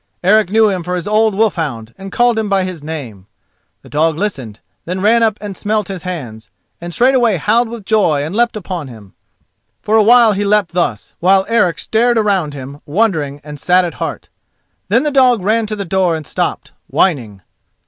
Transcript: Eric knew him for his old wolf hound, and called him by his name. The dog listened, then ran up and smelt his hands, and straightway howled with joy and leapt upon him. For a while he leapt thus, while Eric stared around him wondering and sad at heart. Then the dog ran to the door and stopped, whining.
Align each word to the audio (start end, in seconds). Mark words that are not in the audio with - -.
Eric 0.23 0.49
knew 0.49 0.67
him 0.67 0.81
for 0.81 0.95
his 0.95 1.07
old 1.07 1.35
wolf 1.35 1.53
hound, 1.53 1.93
and 1.95 2.11
called 2.11 2.39
him 2.39 2.49
by 2.49 2.63
his 2.63 2.81
name. 2.81 3.27
The 3.83 3.89
dog 3.89 4.17
listened, 4.17 4.59
then 4.85 4.99
ran 5.01 5.21
up 5.21 5.37
and 5.39 5.55
smelt 5.55 5.89
his 5.89 6.01
hands, 6.01 6.49
and 6.81 6.91
straightway 6.91 7.37
howled 7.37 7.69
with 7.69 7.85
joy 7.85 8.23
and 8.23 8.35
leapt 8.35 8.57
upon 8.57 8.87
him. 8.87 9.13
For 9.83 9.95
a 9.95 10.01
while 10.01 10.31
he 10.31 10.43
leapt 10.43 10.71
thus, 10.71 11.13
while 11.19 11.45
Eric 11.47 11.77
stared 11.77 12.17
around 12.17 12.55
him 12.55 12.81
wondering 12.87 13.41
and 13.43 13.59
sad 13.59 13.85
at 13.85 13.93
heart. 13.93 14.29
Then 14.87 15.03
the 15.03 15.11
dog 15.11 15.43
ran 15.43 15.67
to 15.67 15.75
the 15.75 15.85
door 15.85 16.15
and 16.15 16.25
stopped, 16.25 16.71
whining. 16.87 17.43